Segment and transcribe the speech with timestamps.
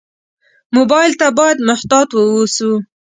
[0.75, 2.71] موبایل ته باید محتاط ووسو.